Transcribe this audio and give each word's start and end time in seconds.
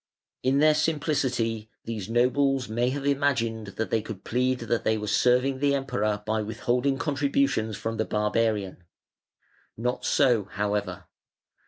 In 0.41 0.57
their 0.57 0.73
simplicity 0.73 1.69
these 1.85 2.09
nobles 2.09 2.67
may 2.67 2.89
have 2.89 3.05
imagined 3.05 3.67
that 3.77 3.91
they 3.91 4.01
could 4.01 4.23
plead 4.23 4.61
that 4.61 4.83
they 4.83 4.97
were 4.97 5.05
serving 5.05 5.59
the 5.59 5.75
Emperor 5.75 6.23
by 6.25 6.41
withholding 6.41 6.97
contributions 6.97 7.77
from 7.77 7.97
the 7.97 8.05
barbarian. 8.05 8.85
Not 9.77 10.03
so, 10.03 10.45
however. 10.45 11.03